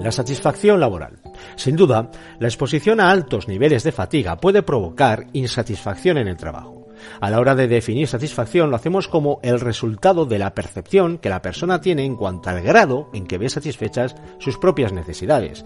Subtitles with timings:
[0.00, 1.18] La satisfacción laboral.
[1.56, 6.79] Sin duda, la exposición a altos niveles de fatiga puede provocar insatisfacción en el trabajo.
[7.20, 11.28] A la hora de definir satisfacción lo hacemos como el resultado de la percepción que
[11.28, 15.64] la persona tiene en cuanto al grado en que ve satisfechas sus propias necesidades.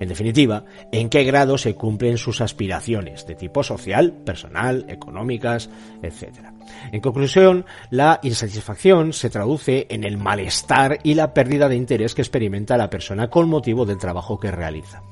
[0.00, 5.70] En definitiva, en qué grado se cumplen sus aspiraciones de tipo social, personal, económicas,
[6.02, 6.50] etc.
[6.92, 12.22] En conclusión, la insatisfacción se traduce en el malestar y la pérdida de interés que
[12.22, 15.02] experimenta la persona con motivo del trabajo que realiza.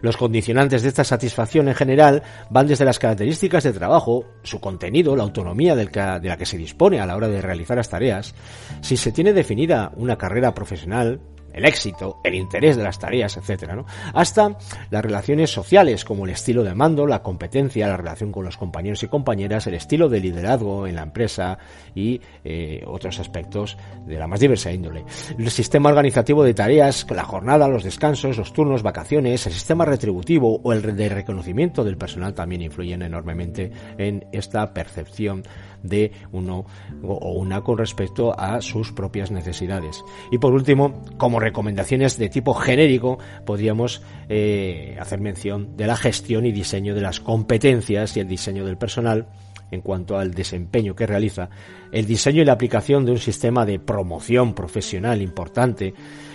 [0.00, 5.16] Los condicionantes de esta satisfacción en general van desde las características de trabajo, su contenido,
[5.16, 5.88] la autonomía de
[6.22, 8.34] la que se dispone a la hora de realizar las tareas,
[8.80, 11.20] si se tiene definida una carrera profesional,
[11.54, 13.38] el éxito, el interés de las tareas,
[13.74, 13.86] ¿no?
[14.12, 14.56] Hasta
[14.90, 19.02] las relaciones sociales, como el estilo de mando, la competencia, la relación con los compañeros
[19.02, 21.58] y compañeras, el estilo de liderazgo en la empresa
[21.94, 25.04] y eh, otros aspectos de la más diversa índole.
[25.38, 30.60] El sistema organizativo de tareas, la jornada, los descansos, los turnos, vacaciones, el sistema retributivo
[30.62, 35.44] o el de reconocimiento del personal también influyen enormemente en esta percepción
[35.82, 36.64] de uno
[37.02, 40.02] o una con respecto a sus propias necesidades.
[40.32, 46.46] Y por último, como recomendaciones de tipo genérico, podríamos eh, hacer mención de la gestión
[46.46, 49.26] y diseño de las competencias y el diseño del personal
[49.70, 51.48] en cuanto al desempeño que realiza,
[51.92, 55.94] el diseño y la aplicación de un sistema de promoción profesional importante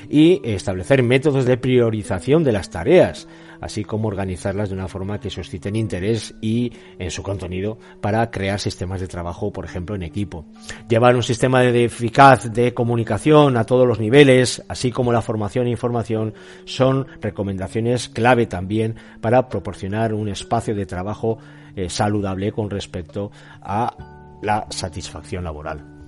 [0.10, 3.28] y establecer métodos de priorización de las tareas,
[3.62, 8.60] así como organizarlas de una forma que susciten interés y en su contenido para crear
[8.60, 10.46] sistemas de trabajo, por ejemplo, en equipo.
[10.88, 15.68] Llevar un sistema de eficaz de comunicación a todos los niveles, así como la formación
[15.68, 16.34] e información,
[16.66, 21.38] son recomendaciones clave también para proporcionar un espacio de trabajo
[21.76, 23.96] eh, saludable con respecto a
[24.42, 25.99] la satisfacción laboral.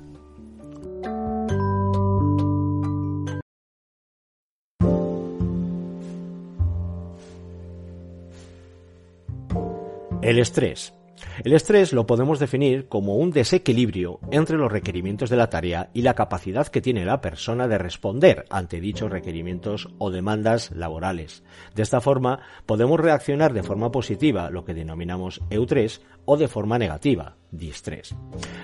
[10.21, 10.93] El estrés.
[11.43, 16.04] El estrés lo podemos definir como un desequilibrio entre los requerimientos de la tarea y
[16.04, 21.43] la capacidad que tiene la persona de responder ante dichos requerimientos o demandas laborales.
[21.73, 26.77] De esta forma, podemos reaccionar de forma positiva, lo que denominamos eustrés, o de forma
[26.77, 28.15] negativa, distrés.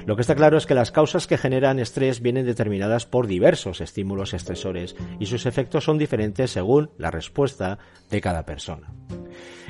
[0.06, 3.82] Lo que está claro es que las causas que generan estrés vienen determinadas por diversos
[3.82, 7.80] estímulos estresores y sus efectos son diferentes según la respuesta
[8.12, 8.94] de cada persona.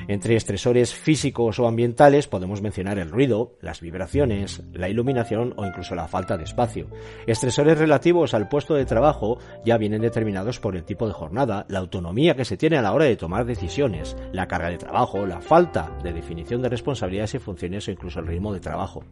[0.06, 5.94] Entre estresores físicos o ambientales podemos mencionar el ruido, las vibraciones, la iluminación o incluso
[5.94, 6.88] la falta de espacio.
[7.26, 11.80] Estresores relativos al puesto de trabajo ya vienen determinados por el tipo de jornada, la
[11.80, 15.40] autonomía que se tiene a la hora de tomar decisiones, la carga de trabajo, la
[15.40, 19.04] falta de definición de responsabilidades y funciones o incluso el ritmo de trabajo.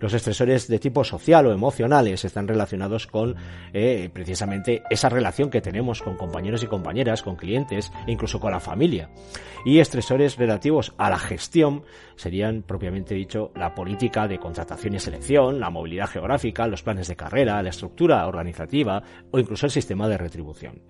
[0.00, 3.36] Los estresores de tipo social o emocionales están relacionados con
[3.72, 8.52] eh, precisamente esa relación que tenemos con compañeros y compañeras, con clientes e incluso con
[8.52, 9.10] la familia.
[9.64, 11.84] Y estresores relativos a la gestión
[12.16, 17.16] serían, propiamente dicho, la política de contratación y selección, la movilidad geográfica, los planes de
[17.16, 20.80] carrera, la estructura organizativa o incluso el sistema de retribución.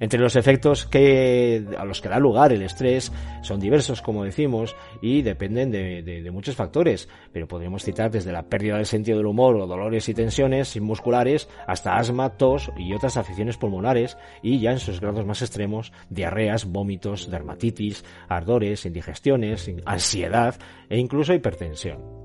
[0.00, 3.12] Entre los efectos que, a los que da lugar el estrés
[3.42, 8.76] son diversos, como decimos, y dependen de, muchos factores, pero podríamos citar desde la pérdida
[8.76, 13.56] del sentido del humor o dolores y tensiones musculares hasta asma, tos y otras afecciones
[13.56, 18.04] pulmonares y ya en sus grados más extremos, diarreas, vómitos, dermatitis,
[18.40, 20.56] ardores, indigestiones, ansiedad
[20.88, 22.20] e incluso hipertensión.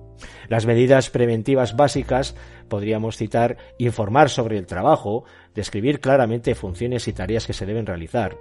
[0.47, 2.35] Las medidas preventivas básicas
[2.69, 8.37] podríamos citar informar sobre el trabajo, describir claramente funciones y tareas que se deben realizar,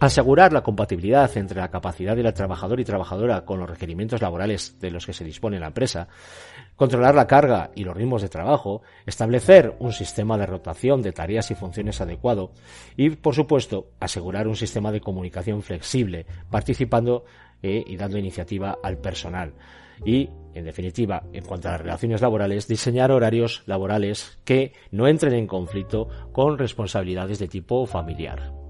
[0.00, 4.90] asegurar la compatibilidad entre la capacidad del trabajador y trabajadora con los requerimientos laborales de
[4.90, 6.08] los que se dispone la empresa,
[6.76, 11.50] controlar la carga y los ritmos de trabajo, establecer un sistema de rotación de tareas
[11.50, 12.52] y funciones adecuado
[12.96, 17.24] y, por supuesto, asegurar un sistema de comunicación flexible, participando
[17.62, 19.54] eh, y dando iniciativa al personal.
[20.04, 25.34] Y, en definitiva, en cuanto a las relaciones laborales, diseñar horarios laborales que no entren
[25.34, 28.63] en conflicto con responsabilidades de tipo familiar.